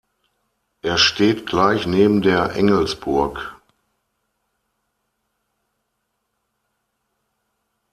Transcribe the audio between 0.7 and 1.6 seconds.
Er steht